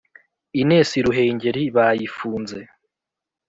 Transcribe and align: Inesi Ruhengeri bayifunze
Inesi 0.61 0.97
Ruhengeri 1.05 1.63
bayifunze 1.75 2.59